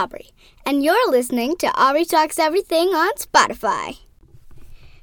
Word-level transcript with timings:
Aubrey, 0.00 0.30
and 0.64 0.82
you're 0.82 1.10
listening 1.10 1.56
to 1.56 1.66
Aubrey 1.78 2.06
Talks 2.06 2.38
Everything 2.38 2.88
on 2.88 3.12
Spotify. 3.16 3.98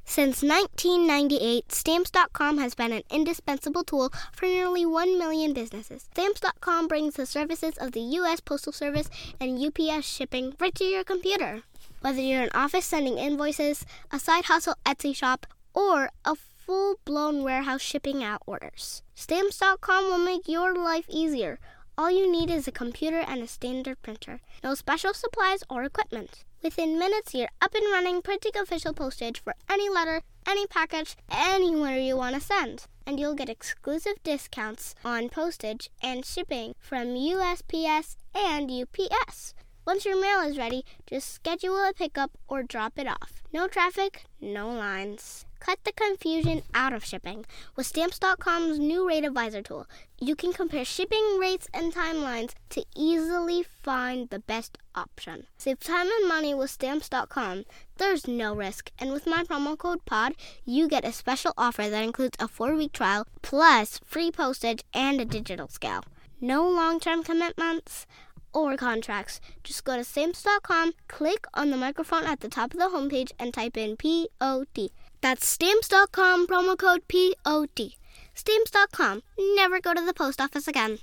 Since 0.03 0.41
1998, 0.41 1.71
Stamps.com 1.71 2.57
has 2.57 2.73
been 2.73 2.91
an 2.91 3.03
indispensable 3.11 3.83
tool 3.83 4.11
for 4.33 4.47
nearly 4.47 4.87
1 4.87 5.19
million 5.19 5.53
businesses. 5.53 6.07
Stamps.com 6.13 6.87
brings 6.87 7.13
the 7.13 7.27
services 7.27 7.77
of 7.77 7.91
the 7.91 7.99
U.S. 8.17 8.39
Postal 8.39 8.73
Service 8.73 9.07
and 9.39 9.63
UPS 9.63 10.07
shipping 10.07 10.55
right 10.59 10.73
to 10.73 10.83
your 10.83 11.03
computer. 11.03 11.61
Whether 12.01 12.21
you're 12.21 12.41
an 12.41 12.49
office 12.55 12.85
sending 12.85 13.19
invoices, 13.19 13.85
a 14.11 14.17
side 14.17 14.45
hustle 14.45 14.77
Etsy 14.83 15.15
shop, 15.15 15.45
or 15.75 16.09
a 16.25 16.33
full 16.35 16.95
blown 17.05 17.43
warehouse 17.43 17.81
shipping 17.81 18.23
out 18.23 18.41
orders, 18.47 19.03
Stamps.com 19.13 20.05
will 20.05 20.17
make 20.17 20.47
your 20.47 20.73
life 20.73 21.05
easier. 21.07 21.59
All 21.99 22.11
you 22.11 22.31
need 22.31 22.51
is 22.51 22.67
a 22.67 22.71
computer 22.71 23.21
and 23.21 23.41
a 23.41 23.47
standard 23.47 23.99
printer. 24.03 24.39
No 24.63 24.75
special 24.75 25.15
supplies 25.15 25.63
or 25.67 25.83
equipment. 25.83 26.43
Within 26.61 26.99
minutes, 26.99 27.33
you're 27.33 27.49
up 27.59 27.73
and 27.73 27.91
running 27.91 28.21
printing 28.21 28.51
official 28.55 28.93
postage 28.93 29.41
for 29.41 29.55
any 29.67 29.89
letter, 29.89 30.21
any 30.47 30.67
package, 30.67 31.15
anywhere 31.31 31.97
you 31.97 32.15
want 32.15 32.35
to 32.35 32.41
send. 32.41 32.85
And 33.07 33.19
you'll 33.19 33.33
get 33.33 33.49
exclusive 33.49 34.21
discounts 34.23 34.93
on 35.03 35.29
postage 35.29 35.89
and 35.99 36.23
shipping 36.23 36.75
from 36.79 37.15
USPS 37.15 38.15
and 38.35 38.69
UPS. 38.69 39.55
Once 39.83 40.05
your 40.05 40.21
mail 40.21 40.41
is 40.41 40.59
ready, 40.59 40.85
just 41.07 41.33
schedule 41.33 41.77
a 41.77 41.93
pickup 41.93 42.29
or 42.47 42.61
drop 42.61 42.99
it 42.99 43.07
off. 43.07 43.41
No 43.51 43.67
traffic, 43.67 44.25
no 44.39 44.69
lines. 44.69 45.46
Cut 45.59 45.79
the 45.83 45.91
confusion 45.91 46.61
out 46.73 46.93
of 46.93 47.03
shipping 47.03 47.45
with 47.75 47.85
Stamps.com's 47.85 48.79
new 48.79 49.07
rate 49.07 49.25
advisor 49.25 49.61
tool. 49.61 49.87
You 50.19 50.35
can 50.35 50.53
compare 50.53 50.85
shipping 50.85 51.37
rates 51.39 51.67
and 51.73 51.93
timelines 51.93 52.53
to 52.69 52.85
easily 52.95 53.63
find 53.63 54.29
the 54.29 54.39
best 54.39 54.77
option. 54.95 55.47
Save 55.57 55.79
time 55.79 56.07
and 56.07 56.27
money 56.27 56.53
with 56.53 56.69
Stamps.com. 56.69 57.65
There's 57.97 58.27
no 58.27 58.55
risk, 58.55 58.91
and 58.99 59.11
with 59.11 59.25
my 59.25 59.43
promo 59.43 59.77
code 59.77 60.05
POD, 60.05 60.35
you 60.65 60.87
get 60.87 61.05
a 61.05 61.11
special 61.11 61.53
offer 61.57 61.89
that 61.89 62.03
includes 62.03 62.37
a 62.39 62.47
four 62.47 62.75
week 62.75 62.93
trial 62.93 63.27
plus 63.41 63.99
free 64.05 64.31
postage 64.31 64.83
and 64.93 65.19
a 65.19 65.25
digital 65.25 65.67
scale. 65.67 66.03
No 66.39 66.67
long 66.67 66.99
term 66.99 67.23
commitments 67.23 68.05
or 68.53 68.75
contracts. 68.77 69.39
Just 69.63 69.83
go 69.83 69.97
to 69.97 70.03
stamps.com, 70.03 70.93
click 71.07 71.45
on 71.53 71.69
the 71.69 71.77
microphone 71.77 72.23
at 72.23 72.39
the 72.39 72.49
top 72.49 72.73
of 72.73 72.79
the 72.79 72.89
homepage, 72.89 73.31
and 73.39 73.53
type 73.53 73.77
in 73.77 73.95
POD. 73.97 74.89
That's 75.21 75.47
stamps.com, 75.47 76.47
promo 76.47 76.77
code 76.77 77.01
POD. 77.07 77.93
Stamps.com. 78.33 79.23
Never 79.55 79.79
go 79.81 79.93
to 79.93 80.05
the 80.05 80.13
post 80.13 80.39
office 80.39 80.67
again. 80.67 80.99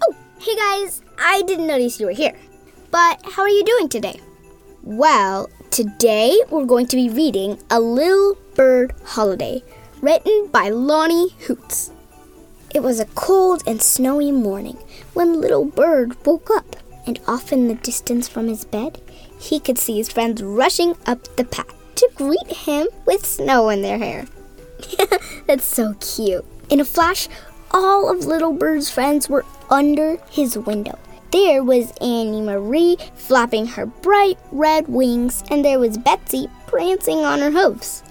Oh, 0.00 0.14
hey 0.38 0.54
guys, 0.56 1.02
I 1.18 1.42
didn't 1.46 1.66
notice 1.66 1.98
you 1.98 2.06
were 2.06 2.12
here. 2.12 2.34
But 2.90 3.20
how 3.24 3.42
are 3.42 3.48
you 3.48 3.64
doing 3.64 3.88
today? 3.88 4.20
Well, 4.82 5.48
today 5.72 6.38
we're 6.50 6.66
going 6.66 6.86
to 6.86 6.96
be 6.96 7.08
reading 7.08 7.58
A 7.70 7.80
Little 7.80 8.36
Bird 8.54 8.92
Holiday, 9.06 9.62
written 10.02 10.48
by 10.48 10.68
Loni 10.68 11.32
Hoots. 11.46 11.90
It 12.74 12.82
was 12.82 13.00
a 13.00 13.06
cold 13.06 13.62
and 13.66 13.80
snowy 13.80 14.32
morning 14.32 14.76
when 15.14 15.40
Little 15.40 15.64
Bird 15.64 16.14
woke 16.26 16.50
up, 16.50 16.76
and 17.06 17.18
off 17.26 17.54
in 17.54 17.68
the 17.68 17.74
distance 17.74 18.28
from 18.28 18.48
his 18.48 18.66
bed, 18.66 19.00
he 19.40 19.58
could 19.58 19.78
see 19.78 19.96
his 19.96 20.10
friends 20.10 20.42
rushing 20.42 20.94
up 21.06 21.22
the 21.36 21.44
path 21.44 21.74
to 21.94 22.10
greet 22.16 22.48
him 22.48 22.86
with 23.06 23.24
snow 23.24 23.70
in 23.70 23.80
their 23.80 23.96
hair. 23.96 24.26
That's 25.46 25.64
so 25.64 25.94
cute. 25.94 26.44
In 26.68 26.80
a 26.80 26.84
flash, 26.84 27.28
all 27.70 28.10
of 28.10 28.26
Little 28.26 28.52
Bird's 28.52 28.90
friends 28.90 29.30
were 29.30 29.46
under 29.70 30.18
his 30.28 30.58
window. 30.58 30.98
There 31.32 31.64
was 31.64 31.92
Annie 32.02 32.42
Marie 32.42 32.98
flapping 33.14 33.66
her 33.68 33.86
bright 33.86 34.38
red 34.50 34.86
wings, 34.86 35.42
and 35.50 35.64
there 35.64 35.78
was 35.78 35.96
Betsy 35.96 36.50
prancing 36.66 37.24
on 37.24 37.38
her 37.38 37.50
hooves. 37.50 38.02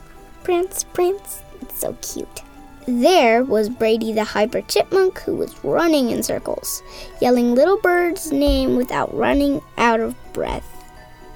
Prance, 0.44 0.84
prance, 0.86 1.44
it's 1.62 1.80
so 1.80 1.96
cute. 2.02 2.42
There 2.88 3.44
was 3.44 3.70
Brady 3.70 4.12
the 4.12 4.24
hyper 4.24 4.62
chipmunk 4.62 5.20
who 5.20 5.36
was 5.36 5.64
running 5.64 6.10
in 6.10 6.24
circles, 6.24 6.81
yelling 7.22 7.54
Little 7.54 7.78
Bird's 7.78 8.31
name 8.31 8.76
without 8.76 9.16
running 9.16 9.62
out 9.78 10.00
of 10.00 10.16
breath. 10.34 10.66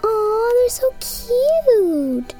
Oh, 0.04 0.68
they're 0.68 0.92
so 0.92 1.28
cute. 1.68 2.34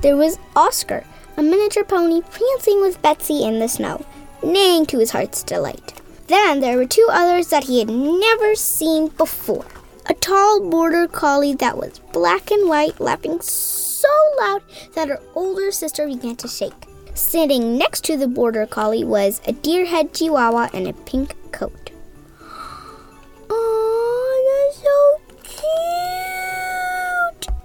There 0.00 0.16
was 0.16 0.38
Oscar, 0.56 1.04
a 1.36 1.42
miniature 1.42 1.84
pony 1.84 2.22
prancing 2.22 2.80
with 2.80 3.02
Betsy 3.02 3.44
in 3.44 3.58
the 3.58 3.68
snow, 3.68 4.06
neighing 4.42 4.86
to 4.86 4.98
his 4.98 5.10
heart's 5.10 5.42
delight. 5.42 6.00
Then 6.26 6.60
there 6.60 6.76
were 6.76 6.86
two 6.86 7.06
others 7.10 7.48
that 7.48 7.64
he 7.64 7.78
had 7.78 7.88
never 7.88 8.54
seen 8.54 9.08
before. 9.08 9.66
A 10.06 10.14
tall 10.14 10.60
border 10.68 11.06
collie 11.08 11.54
that 11.54 11.76
was 11.76 12.00
black 12.12 12.50
and 12.50 12.68
white, 12.68 13.00
laughing 13.00 13.40
so 13.40 14.08
loud 14.38 14.62
that 14.94 15.08
her 15.08 15.20
older 15.34 15.70
sister 15.70 16.06
began 16.06 16.36
to 16.36 16.48
shake. 16.48 16.86
Sitting 17.14 17.78
next 17.78 18.04
to 18.04 18.16
the 18.16 18.28
border 18.28 18.66
collie 18.66 19.04
was 19.04 19.40
a 19.46 19.52
deer 19.52 19.86
head 19.86 20.12
chihuahua 20.12 20.68
in 20.72 20.86
a 20.86 20.92
pink 20.92 21.34
coat. 21.50 21.90
Oh, 23.48 24.70
that's 24.72 24.82
so 24.82 25.18
cute! 27.40 27.56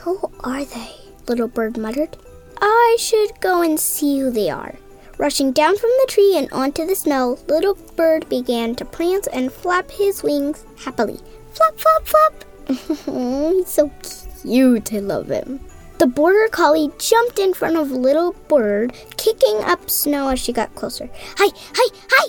Who 0.00 0.30
are 0.44 0.64
they? 0.64 0.94
Little 1.26 1.48
bird 1.48 1.76
muttered. 1.76 2.16
I 2.60 2.96
should 2.98 3.40
go 3.40 3.62
and 3.62 3.80
see 3.80 4.20
who 4.20 4.30
they 4.30 4.48
are. 4.48 4.76
Rushing 5.20 5.52
down 5.52 5.76
from 5.76 5.90
the 5.90 6.06
tree 6.08 6.34
and 6.38 6.50
onto 6.50 6.86
the 6.86 6.94
snow, 6.94 7.36
Little 7.46 7.74
Bird 7.94 8.26
began 8.30 8.74
to 8.76 8.86
prance 8.86 9.26
and 9.26 9.52
flap 9.52 9.90
his 9.90 10.22
wings 10.22 10.64
happily. 10.82 11.20
Flap, 11.52 11.74
flap, 11.76 12.06
flap! 12.06 12.44
He's 13.52 13.68
so 13.68 13.92
cute. 14.40 14.94
I 14.94 15.00
love 15.00 15.28
him. 15.28 15.60
The 15.98 16.06
border 16.06 16.48
collie 16.48 16.90
jumped 16.98 17.38
in 17.38 17.52
front 17.52 17.76
of 17.76 17.90
Little 17.90 18.32
Bird, 18.48 18.94
kicking 19.18 19.58
up 19.62 19.90
snow 19.90 20.30
as 20.30 20.40
she 20.40 20.54
got 20.54 20.74
closer. 20.74 21.10
Hi, 21.36 21.50
hi, 21.74 21.98
hi! 22.10 22.28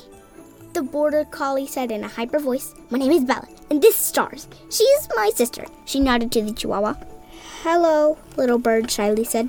The 0.73 0.83
border 0.83 1.23
collie 1.23 1.67
said 1.67 1.91
in 1.91 2.03
a 2.03 2.09
hyper 2.09 2.39
voice, 2.39 2.75
My 2.89 2.97
name 2.97 3.13
is 3.13 3.23
Bella, 3.23 3.47
and 3.69 3.81
this 3.81 3.95
is 3.95 4.01
Stars. 4.01 4.49
She's 4.69 5.07
my 5.15 5.31
sister. 5.33 5.63
She 5.85 6.01
nodded 6.01 6.33
to 6.33 6.41
the 6.41 6.51
chihuahua. 6.51 6.95
Hello, 7.63 8.17
Little 8.35 8.59
Bird 8.59 8.91
shyly 8.91 9.23
said. 9.23 9.47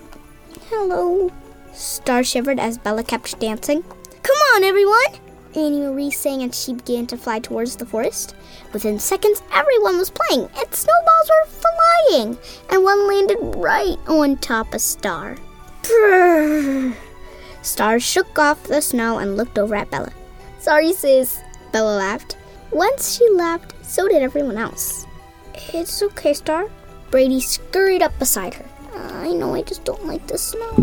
Hello. 0.70 1.32
Star 1.72 2.22
shivered 2.22 2.58
as 2.58 2.78
Bella 2.78 3.02
kept 3.02 3.38
dancing. 3.40 3.82
Come 4.22 4.36
on, 4.54 4.64
everyone! 4.64 5.20
Annie 5.54 5.80
Marie 5.80 6.10
sang 6.10 6.42
and 6.42 6.54
she 6.54 6.74
began 6.74 7.06
to 7.08 7.16
fly 7.16 7.38
towards 7.38 7.76
the 7.76 7.86
forest. 7.86 8.34
Within 8.72 8.98
seconds, 8.98 9.42
everyone 9.52 9.98
was 9.98 10.10
playing, 10.10 10.48
and 10.56 10.74
snowballs 10.74 11.30
were 11.30 11.62
flying, 12.08 12.38
and 12.70 12.84
one 12.84 13.06
landed 13.06 13.38
right 13.56 13.98
on 14.06 14.36
top 14.38 14.72
of 14.72 14.80
Star. 14.80 15.36
Brrr. 15.82 16.94
Star 17.62 18.00
shook 18.00 18.38
off 18.38 18.62
the 18.64 18.80
snow 18.80 19.18
and 19.18 19.36
looked 19.36 19.58
over 19.58 19.74
at 19.74 19.90
Bella. 19.90 20.12
Sorry, 20.58 20.92
sis, 20.92 21.40
Bella 21.72 21.96
laughed. 21.96 22.36
Once 22.70 23.16
she 23.16 23.28
laughed, 23.30 23.74
so 23.84 24.08
did 24.08 24.22
everyone 24.22 24.56
else. 24.56 25.06
It's 25.74 26.02
okay, 26.02 26.32
Star. 26.32 26.70
Brady 27.10 27.40
scurried 27.40 28.02
up 28.02 28.18
beside 28.18 28.54
her. 28.54 28.64
I 28.94 29.32
know 29.32 29.54
I 29.54 29.62
just 29.62 29.84
don't 29.84 30.06
like 30.06 30.26
the 30.26 30.38
snow. 30.38 30.76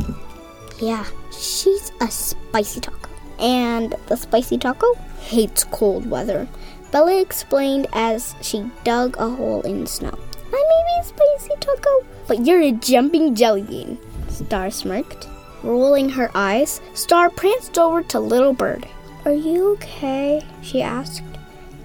Yeah, 0.79 1.05
she's 1.31 1.91
a 1.99 2.09
spicy 2.09 2.79
taco. 2.79 3.09
And 3.37 3.95
the 4.07 4.15
spicy 4.15 4.57
taco 4.57 4.93
hates 5.19 5.63
cold 5.65 6.09
weather. 6.09 6.47
Bella 6.91 7.21
explained 7.21 7.87
as 7.93 8.35
she 8.41 8.69
dug 8.83 9.15
a 9.17 9.29
hole 9.29 9.61
in 9.61 9.85
snow. 9.85 10.17
I 10.51 10.51
may 10.51 10.83
be 10.85 10.99
a 10.99 11.03
spicy 11.03 11.59
taco, 11.59 12.05
but 12.27 12.45
you're 12.45 12.61
a 12.61 12.71
jumping 12.71 13.35
jelly 13.35 13.61
bean. 13.61 13.97
Star 14.29 14.71
smirked. 14.71 15.27
Rolling 15.61 16.09
her 16.09 16.31
eyes, 16.33 16.81
Star 16.93 17.29
pranced 17.29 17.77
over 17.77 18.01
to 18.03 18.19
Little 18.19 18.53
Bird. 18.53 18.87
Are 19.25 19.33
you 19.33 19.71
okay? 19.73 20.41
she 20.61 20.81
asked. 20.81 21.23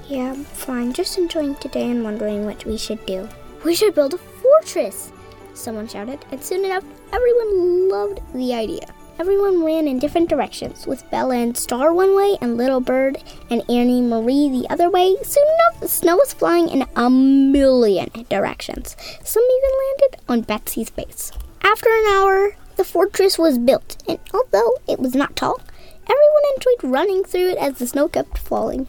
Yeah, 0.08 0.32
I'm 0.32 0.44
fine. 0.44 0.92
Just 0.92 1.18
enjoying 1.18 1.56
today 1.56 1.90
and 1.90 2.04
wondering 2.04 2.44
what 2.44 2.64
we 2.64 2.76
should 2.76 3.04
do. 3.06 3.28
We 3.64 3.74
should 3.74 3.94
build 3.94 4.14
a 4.14 4.18
fortress, 4.18 5.10
someone 5.54 5.88
shouted, 5.88 6.24
and 6.30 6.42
soon 6.42 6.64
enough, 6.64 6.84
everyone 7.14 7.88
loved 7.88 8.20
the 8.34 8.52
idea. 8.52 8.86
Everyone 9.20 9.64
ran 9.64 9.86
in 9.86 10.00
different 10.00 10.28
directions, 10.28 10.84
with 10.84 11.08
Bella 11.12 11.36
and 11.36 11.56
Star 11.56 11.94
one 11.94 12.16
way 12.16 12.36
and 12.40 12.56
Little 12.56 12.80
Bird 12.80 13.22
and 13.48 13.62
Annie 13.70 14.02
Marie 14.02 14.48
the 14.48 14.66
other 14.68 14.90
way. 14.90 15.14
Soon 15.22 15.44
enough, 15.44 15.80
the 15.80 15.88
snow 15.88 16.16
was 16.16 16.34
flying 16.34 16.68
in 16.68 16.84
a 16.96 17.08
million 17.08 18.10
directions. 18.28 18.96
Some 19.22 19.44
even 19.44 19.70
landed 19.84 20.20
on 20.28 20.40
Betsy's 20.40 20.90
face. 20.90 21.30
After 21.62 21.88
an 21.88 22.06
hour, 22.14 22.56
the 22.74 22.84
fortress 22.84 23.38
was 23.38 23.58
built, 23.58 24.02
and 24.08 24.18
although 24.32 24.72
it 24.88 24.98
was 24.98 25.14
not 25.14 25.36
tall, 25.36 25.60
everyone 26.02 26.42
enjoyed 26.56 26.92
running 26.92 27.22
through 27.22 27.50
it 27.50 27.58
as 27.58 27.78
the 27.78 27.86
snow 27.86 28.08
kept 28.08 28.38
falling. 28.38 28.88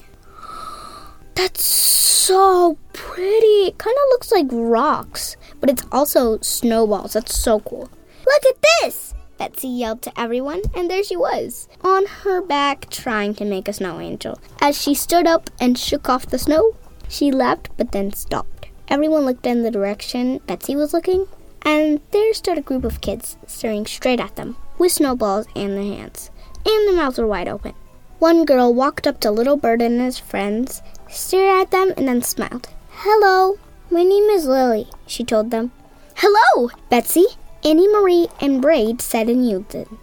That's 1.36 1.64
so 1.64 2.80
pretty. 2.92 3.68
It 3.68 3.78
kind 3.78 3.96
of 3.96 4.10
looks 4.10 4.32
like 4.32 4.48
rocks, 4.50 5.38
but 5.60 5.70
it's 5.70 5.86
also 5.92 6.40
snowballs. 6.40 7.14
That's 7.14 7.40
so 7.40 7.60
cool. 7.60 7.92
Look 8.26 8.46
at 8.46 8.62
this! 8.82 9.14
Betsy 9.38 9.68
yelled 9.68 10.02
to 10.04 10.20
everyone, 10.20 10.62
and 10.74 10.90
there 10.90 11.04
she 11.04 11.16
was, 11.16 11.68
on 11.82 12.06
her 12.06 12.42
back, 12.42 12.90
trying 12.90 13.36
to 13.36 13.46
make 13.46 13.68
a 13.68 13.74
snow 13.74 14.00
angel. 14.00 14.40
As 14.62 14.82
she 14.82 14.96
stood 14.96 15.28
up 15.28 15.50
and 15.60 15.78
shook 15.78 16.08
off 16.10 16.26
the 16.26 16.40
snow, 16.40 16.76
she 17.08 17.32
laughed 17.32 17.70
but 17.78 17.92
then 17.92 18.14
stopped. 18.14 18.68
Everyone 18.88 19.26
looked 19.26 19.46
in 19.46 19.64
the 19.64 19.72
direction 19.72 20.40
Betsy 20.48 20.76
was 20.76 20.94
looking, 20.94 21.28
and 21.64 22.00
there 22.12 22.34
stood 22.34 22.58
a 22.58 22.62
group 22.62 22.84
of 22.84 23.02
kids 23.02 23.38
staring 23.46 23.86
straight 23.86 24.20
at 24.20 24.36
them, 24.36 24.56
with 24.78 24.94
snowballs 24.94 25.48
in 25.54 25.76
their 25.76 25.84
hands, 25.84 26.32
and 26.66 26.88
their 26.88 26.96
mouths 26.96 27.18
were 27.18 27.28
wide 27.28 27.48
open. 27.48 27.74
One 28.20 28.46
girl 28.46 28.74
walked 28.74 29.06
up 29.06 29.20
to 29.22 29.32
Little 29.32 29.58
Bird 29.58 29.82
and 29.82 30.00
his 30.00 30.18
friends, 30.18 30.82
stared 31.10 31.62
at 31.62 31.72
them, 31.72 31.94
and 31.98 32.08
then 32.08 32.22
smiled. 32.22 32.70
Hello, 32.90 33.60
my 33.92 34.04
name 34.04 34.30
is 34.30 34.46
Lily, 34.46 34.88
she 35.06 35.24
told 35.24 35.52
them. 35.52 35.72
Hello, 36.16 36.70
Betsy, 36.90 37.26
Annie 37.66 37.88
Marie, 37.88 38.28
and 38.40 38.62
Braid 38.62 39.02
said 39.02 39.28
in 39.28 39.44
unison. 39.44 39.98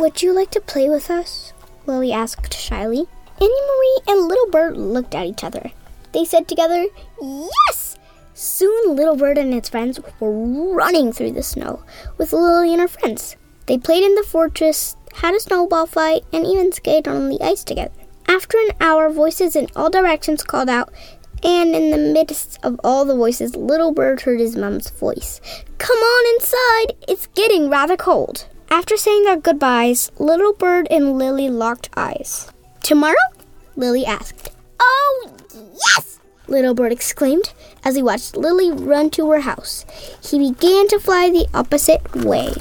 Would 0.00 0.20
you 0.20 0.32
like 0.32 0.50
to 0.50 0.60
play 0.60 0.88
with 0.88 1.12
us? 1.12 1.52
Lily 1.86 2.12
asked 2.12 2.52
shyly. 2.52 3.06
Annie 3.40 3.66
Marie 3.68 4.00
and 4.08 4.26
Little 4.26 4.48
Bird 4.48 4.76
looked 4.76 5.14
at 5.14 5.26
each 5.26 5.44
other. 5.44 5.70
They 6.10 6.24
said 6.24 6.48
together, 6.48 6.86
Yes! 7.22 7.96
Soon 8.34 8.96
Little 8.96 9.14
Bird 9.14 9.38
and 9.38 9.54
its 9.54 9.68
friends 9.68 10.00
were 10.18 10.32
running 10.74 11.12
through 11.12 11.30
the 11.30 11.44
snow 11.44 11.84
with 12.18 12.32
Lily 12.32 12.72
and 12.72 12.80
her 12.80 12.88
friends. 12.88 13.36
They 13.66 13.78
played 13.78 14.02
in 14.02 14.16
the 14.16 14.24
fortress, 14.24 14.96
had 15.14 15.34
a 15.34 15.40
snowball 15.40 15.86
fight, 15.86 16.24
and 16.32 16.44
even 16.44 16.72
skated 16.72 17.06
on 17.06 17.28
the 17.28 17.40
ice 17.40 17.62
together. 17.62 17.94
After 18.26 18.58
an 18.58 18.72
hour, 18.80 19.08
voices 19.08 19.54
in 19.54 19.68
all 19.76 19.88
directions 19.88 20.42
called 20.42 20.68
out, 20.68 20.92
and 21.44 21.74
in 21.74 21.90
the 21.90 22.12
midst 22.12 22.58
of 22.62 22.80
all 22.84 23.04
the 23.04 23.16
voices, 23.16 23.56
Little 23.56 23.92
Bird 23.92 24.20
heard 24.22 24.40
his 24.40 24.56
mom's 24.56 24.90
voice. 24.90 25.40
Come 25.78 25.98
on 25.98 26.34
inside, 26.34 26.96
it's 27.08 27.26
getting 27.28 27.68
rather 27.68 27.96
cold. 27.96 28.46
After 28.70 28.96
saying 28.96 29.24
their 29.24 29.36
goodbyes, 29.36 30.10
Little 30.18 30.52
Bird 30.52 30.86
and 30.90 31.18
Lily 31.18 31.50
locked 31.50 31.90
eyes. 31.96 32.50
Tomorrow? 32.82 33.16
Lily 33.76 34.06
asked. 34.06 34.50
Oh, 34.80 35.30
yes! 35.96 36.20
Little 36.48 36.74
Bird 36.74 36.92
exclaimed 36.92 37.52
as 37.84 37.96
he 37.96 38.02
watched 38.02 38.36
Lily 38.36 38.70
run 38.70 39.10
to 39.10 39.30
her 39.30 39.40
house. 39.40 39.84
He 40.22 40.38
began 40.38 40.88
to 40.88 41.00
fly 41.00 41.30
the 41.30 41.46
opposite 41.52 42.14
way. 42.14 42.52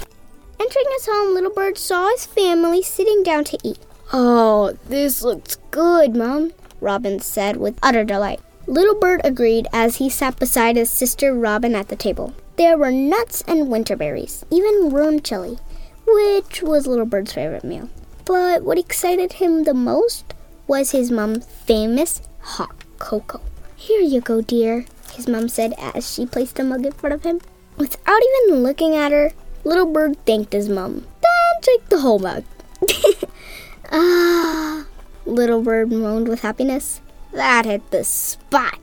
Entering 0.60 0.86
his 0.94 1.08
home, 1.10 1.34
Little 1.34 1.54
Bird 1.54 1.78
saw 1.78 2.10
his 2.10 2.26
family 2.26 2.82
sitting 2.84 3.24
down 3.24 3.44
to 3.46 3.58
eat. 3.64 3.80
Oh, 4.14 4.78
this 4.88 5.22
looks 5.22 5.58
good, 5.72 6.16
Mom, 6.16 6.52
Robin 6.80 7.20
said 7.20 7.58
with 7.58 7.80
utter 7.82 8.04
delight. 8.04 8.42
Little 8.68 8.96
Bird 8.96 9.22
agreed 9.24 9.68
as 9.74 9.98
he 9.98 10.10
sat 10.10 10.38
beside 10.38 10.76
his 10.76 10.90
sister 10.90 11.34
Robin 11.34 11.74
at 11.76 11.88
the 11.88 11.96
table. 11.96 12.34
There 12.58 12.78
were 12.78 12.92
nuts 12.92 13.44
and 13.48 13.70
winter 13.70 13.96
berries, 13.96 14.46
even 14.52 14.92
room 14.92 15.20
chili, 15.20 15.58
which 16.06 16.62
was 16.62 16.86
Little 16.86 17.08
Bird's 17.08 17.34
favorite 17.34 17.64
meal. 17.64 17.90
But 18.26 18.64
what 18.64 18.78
excited 18.78 19.34
him 19.34 19.64
the 19.64 19.74
most 19.74 20.34
was 20.68 20.92
his 20.92 21.10
mom's 21.10 21.46
famous 21.46 22.22
hot 22.40 22.76
cocoa. 23.00 23.42
Here 23.76 24.02
you 24.02 24.22
go, 24.22 24.42
dear, 24.42 24.86
his 25.14 25.28
mom 25.28 25.50
said 25.50 25.74
as 25.80 26.14
she 26.14 26.28
placed 26.28 26.60
a 26.60 26.64
mug 26.64 26.86
in 26.86 26.92
front 26.92 27.16
of 27.16 27.24
him. 27.24 27.42
Without 27.78 28.22
even 28.22 28.62
looking 28.62 28.96
at 28.96 29.12
her, 29.12 29.32
Little 29.64 29.92
Bird 29.92 30.24
thanked 30.26 30.54
his 30.54 30.70
mom, 30.70 31.08
then 31.22 31.62
drank 31.64 31.90
the 31.90 32.02
whole 32.02 32.20
mug. 32.20 32.44
ah, 33.92 34.86
Little 35.26 35.64
Bird 35.64 35.92
moaned 35.92 36.28
with 36.28 36.42
happiness. 36.42 37.02
That 37.34 37.66
hit 37.66 37.92
the 37.92 38.04
spot. 38.04 38.80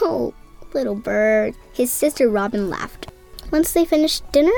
Oh, 0.00 0.34
Little 0.74 0.94
Bird. 0.94 1.54
His 1.72 1.92
sister 1.92 2.28
Robin 2.28 2.68
laughed. 2.68 3.10
Once 3.50 3.72
they 3.72 3.84
finished 3.84 4.30
dinner, 4.32 4.52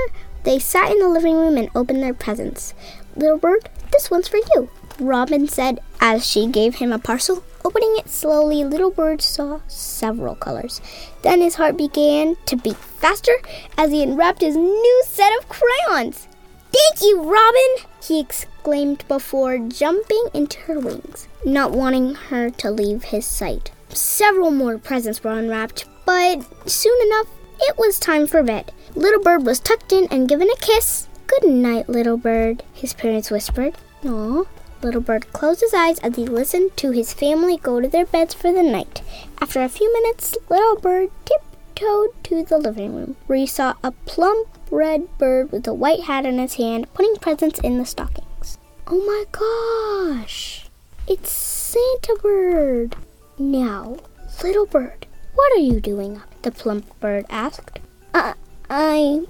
they 0.45 0.59
sat 0.59 0.91
in 0.91 0.99
the 0.99 1.09
living 1.09 1.37
room 1.37 1.57
and 1.57 1.71
opened 1.75 2.03
their 2.03 2.15
presents. 2.15 2.75
Little 3.15 3.39
Bird, 3.39 3.69
this 3.93 4.11
one's 4.11 4.29
for 4.29 4.39
you, 4.55 4.71
Robin 4.99 5.47
said 5.47 5.81
as 6.01 6.27
she 6.27 6.47
gave 6.47 6.77
him 6.77 6.93
a 6.93 6.99
parcel. 6.99 7.45
Opening 7.63 7.95
it 7.99 8.09
slowly, 8.09 8.65
Little 8.65 8.91
Bird 8.91 9.21
saw 9.21 9.61
several 9.69 10.35
colors. 10.35 10.81
Then 11.23 11.43
his 11.43 11.57
heart 11.57 11.77
began 11.77 12.37
to 12.47 12.57
beat 12.57 12.77
faster 12.77 13.37
as 13.77 13.91
he 13.91 14.03
unwrapped 14.03 14.41
his 14.41 14.57
new 14.57 15.03
set 15.07 15.39
of 15.39 15.49
crayons. 15.49 16.27
Thank 16.73 17.03
you, 17.03 17.23
Robin! 17.23 17.87
he 18.03 18.21
exclaimed 18.21 19.05
before 19.09 19.59
jumping 19.59 20.25
into 20.35 20.59
her 20.61 20.79
wings, 20.79 21.29
not 21.45 21.73
wanting 21.73 22.15
her 22.15 22.51
to 22.51 22.71
leave 22.71 23.05
his 23.05 23.27
sight. 23.27 23.71
Several 23.91 24.51
more 24.51 24.79
presents 24.79 25.23
were 25.23 25.33
unwrapped, 25.33 25.87
but 26.05 26.45
soon 26.69 27.01
enough 27.07 27.29
it 27.61 27.77
was 27.79 27.99
time 27.99 28.27
for 28.27 28.43
bed. 28.43 28.73
Little 28.95 29.23
Bird 29.23 29.45
was 29.45 29.61
tucked 29.61 29.93
in 29.93 30.07
and 30.11 30.29
given 30.29 30.49
a 30.49 30.57
kiss. 30.57 31.09
Good 31.27 31.49
night, 31.49 31.89
Little 31.89 32.17
Bird, 32.17 32.63
his 32.73 32.95
parents 32.95 33.31
whispered. 33.31 33.75
Aw. 34.05 34.45
Little 34.83 35.01
Bird 35.01 35.33
closed 35.33 35.61
his 35.61 35.75
eyes 35.75 35.99
as 36.01 36.17
he 36.17 36.25
listened 36.25 36.77
to 36.79 36.91
his 36.91 37.13
family 37.13 37.59
go 37.59 37.81
to 37.81 37.89
their 37.89 38.07
beds 38.07 38.35
for 38.35 38.53
the 38.53 38.63
night. 38.63 39.03
After 39.41 39.63
a 39.63 39.69
few 39.69 39.93
minutes, 39.93 40.37
Little 40.49 40.77
Bird 40.77 41.11
tiptoed 41.25 42.11
to 42.25 42.43
the 42.45 42.59
living 42.59 42.95
room, 42.95 43.17
where 43.27 43.39
he 43.39 43.47
saw 43.47 43.75
a 43.85 43.93
plump 43.93 44.50
red 44.71 45.07
bird 45.19 45.53
with 45.53 45.67
a 45.67 45.75
white 45.75 46.05
hat 46.05 46.25
in 46.25 46.39
his 46.39 46.55
hand 46.55 46.93
putting 46.95 47.17
presents 47.17 47.61
in 47.61 47.79
the 47.79 47.85
stockings. 47.85 48.59
Oh 48.87 49.01
my 49.05 49.25
gosh! 49.33 50.67
It's 51.07 51.31
Santa 51.31 52.19
Bird! 52.23 52.97
Now, 53.39 53.97
Little 54.43 54.67
Bird, 54.67 55.07
what 55.35 55.53
are 55.53 55.61
you 55.61 55.81
doing 55.81 56.17
up? 56.17 56.43
The 56.43 56.51
plump 56.51 56.99
bird 57.01 57.27
asked. 57.29 57.79
Uh, 58.15 58.35
I. 58.69 59.27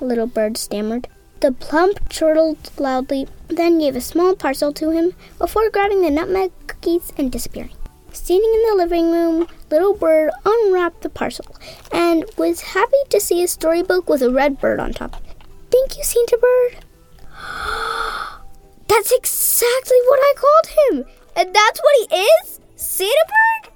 Little 0.00 0.26
Bird 0.26 0.56
stammered. 0.56 1.08
The 1.40 1.52
plump 1.52 2.08
chortled 2.10 2.70
loudly, 2.78 3.26
then 3.48 3.78
gave 3.78 3.96
a 3.96 4.00
small 4.00 4.36
parcel 4.36 4.72
to 4.74 4.90
him 4.90 5.14
before 5.38 5.70
grabbing 5.70 6.02
the 6.02 6.10
nutmeg 6.10 6.52
cookies 6.66 7.12
and 7.16 7.32
disappearing. 7.32 7.79
Standing 8.12 8.52
in 8.54 8.70
the 8.70 8.76
living 8.76 9.12
room, 9.12 9.46
Little 9.70 9.94
Bird 9.94 10.30
unwrapped 10.44 11.02
the 11.02 11.08
parcel 11.08 11.56
and 11.92 12.24
was 12.36 12.60
happy 12.60 13.02
to 13.10 13.20
see 13.20 13.42
a 13.42 13.48
storybook 13.48 14.08
with 14.08 14.22
a 14.22 14.30
red 14.30 14.60
bird 14.60 14.80
on 14.80 14.92
top. 14.92 15.22
Thank 15.70 15.96
you, 15.96 16.04
Santa 16.04 16.38
Bird. 16.38 16.84
That's 18.88 19.12
exactly 19.12 19.98
what 20.08 20.18
I 20.20 20.34
called 20.36 20.66
him. 20.78 21.04
And 21.36 21.54
that's 21.54 21.80
what 21.80 22.10
he 22.10 22.16
is? 22.16 22.60
Santa 22.74 23.24
Bird? 23.28 23.72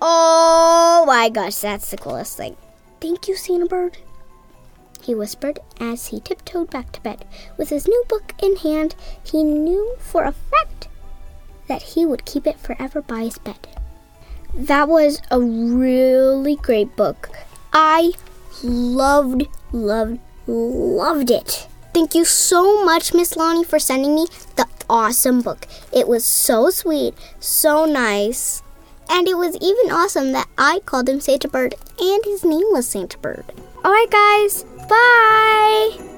Oh 0.00 1.04
my 1.06 1.28
gosh, 1.28 1.56
that's 1.58 1.90
the 1.90 1.96
coolest 1.96 2.36
thing. 2.36 2.56
Thank 3.00 3.28
you, 3.28 3.36
Santa 3.36 3.66
Bird, 3.66 3.98
he 5.02 5.14
whispered 5.14 5.60
as 5.78 6.08
he 6.08 6.20
tiptoed 6.20 6.70
back 6.70 6.90
to 6.92 7.00
bed. 7.00 7.24
With 7.56 7.68
his 7.68 7.86
new 7.86 8.04
book 8.08 8.34
in 8.42 8.56
hand, 8.56 8.96
he 9.22 9.44
knew 9.44 9.96
for 9.98 10.24
a 10.24 10.32
fact 10.32 10.88
that 11.70 11.94
he 11.94 12.04
would 12.04 12.26
keep 12.26 12.46
it 12.46 12.58
forever 12.58 13.00
by 13.00 13.20
his 13.20 13.38
bed. 13.38 13.68
That 14.52 14.88
was 14.88 15.22
a 15.30 15.40
really 15.40 16.56
great 16.56 16.96
book. 16.96 17.30
I 17.72 18.12
loved, 18.62 19.44
loved, 19.72 20.18
loved 20.46 21.30
it. 21.30 21.68
Thank 21.94 22.14
you 22.14 22.24
so 22.24 22.84
much, 22.84 23.14
Miss 23.14 23.34
Loni, 23.34 23.64
for 23.64 23.78
sending 23.78 24.14
me 24.14 24.26
the 24.56 24.66
awesome 24.88 25.40
book. 25.40 25.66
It 25.92 26.08
was 26.08 26.24
so 26.24 26.70
sweet, 26.70 27.14
so 27.38 27.84
nice. 27.84 28.62
And 29.08 29.28
it 29.28 29.36
was 29.36 29.56
even 29.60 29.92
awesome 29.92 30.32
that 30.32 30.48
I 30.58 30.80
called 30.80 31.08
him 31.08 31.20
Santa 31.20 31.48
Bird 31.48 31.74
and 32.00 32.24
his 32.24 32.44
name 32.44 32.66
was 32.70 32.88
Santa 32.88 33.18
Bird. 33.18 33.44
Alright, 33.84 34.10
guys, 34.10 34.64
bye! 34.88 36.09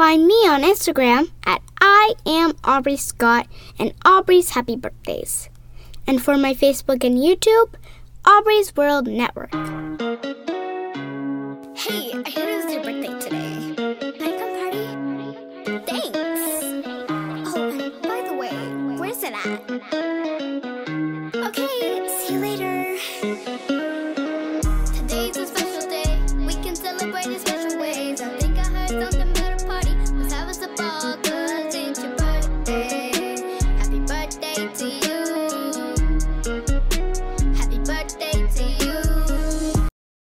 Find 0.00 0.26
me 0.26 0.48
on 0.48 0.62
Instagram 0.62 1.30
at 1.44 1.60
I 1.78 2.14
am 2.24 2.56
Aubrey 2.64 2.96
Scott 2.96 3.46
and 3.78 3.92
Aubrey's 4.02 4.48
Happy 4.48 4.74
Birthdays. 4.74 5.50
And 6.06 6.22
for 6.22 6.38
my 6.38 6.54
Facebook 6.54 7.04
and 7.04 7.18
YouTube, 7.18 7.74
Aubrey's 8.24 8.74
World 8.74 9.06
Network. 9.06 9.52
Hey, 11.76 12.12
I 12.14 12.30
heard 12.30 12.48
it 12.48 12.64
was 12.64 12.72
your 12.72 12.82
birthday 12.82 13.12
today. 13.20 13.74
Can 14.16 14.22
I 14.22 14.32
come 14.40 14.52
party? 14.56 14.86
Thanks. 15.84 17.54
Oh, 17.54 17.68
and 17.68 17.92
by 18.00 18.22
the 18.26 18.32
way, 18.40 18.56
where's 18.98 19.22
it 19.22 19.34
at? 19.34 20.09